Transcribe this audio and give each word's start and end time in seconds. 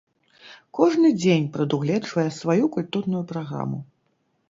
Кожны 0.77 1.11
дзень 1.21 1.45
прадугледжвае 1.59 2.27
сваю 2.41 2.65
культурную 2.79 3.23
праграму. 3.35 3.79